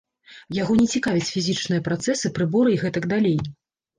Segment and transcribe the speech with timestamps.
[0.61, 3.37] Яго не цікавяць фізічныя працэсы, прыборы і гэтак далей.